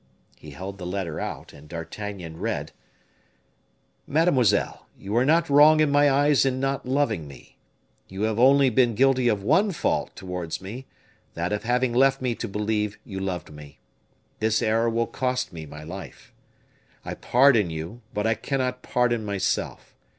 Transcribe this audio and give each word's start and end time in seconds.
He 0.35 0.49
held 0.49 0.79
the 0.79 0.85
letter 0.87 1.19
out, 1.19 1.53
and 1.53 1.69
D'Artagnan 1.69 2.37
read: 2.37 2.71
"MADEMOISELLE, 4.07 4.87
You 4.97 5.15
are 5.15 5.25
not 5.25 5.47
wrong 5.47 5.79
in 5.79 5.91
my 5.91 6.09
eyes 6.09 6.43
in 6.43 6.59
not 6.59 6.87
loving 6.87 7.27
me. 7.27 7.59
You 8.07 8.23
have 8.23 8.39
only 8.39 8.71
been 8.71 8.95
guilty 8.95 9.27
of 9.27 9.43
one 9.43 9.71
fault 9.71 10.15
towards 10.15 10.59
me, 10.59 10.87
that 11.35 11.53
of 11.53 11.65
having 11.65 11.93
left 11.93 12.19
me 12.19 12.33
to 12.33 12.47
believe 12.47 12.97
you 13.05 13.19
loved 13.19 13.53
me. 13.53 13.79
This 14.39 14.63
error 14.63 14.89
will 14.89 15.05
cost 15.05 15.53
me 15.53 15.67
my 15.67 15.83
life. 15.83 16.33
I 17.05 17.13
pardon 17.13 17.69
you, 17.69 18.01
but 18.11 18.25
I 18.25 18.33
cannot 18.33 18.81
pardon 18.81 19.23
myself. 19.23 19.95